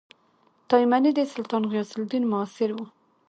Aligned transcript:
تایمنى 0.69 1.11
د 1.15 1.19
سلطان 1.33 1.63
غیاث 1.71 1.89
الدین 1.99 2.23
معاصر 2.31 2.69
وو. 2.73 2.85